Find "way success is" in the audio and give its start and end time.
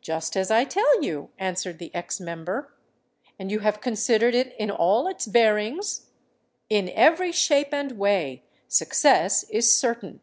7.98-9.68